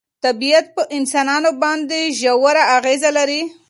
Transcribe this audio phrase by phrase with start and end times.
[0.25, 3.41] طبیعت په انسانانو باندې ژوره اغېزه لري.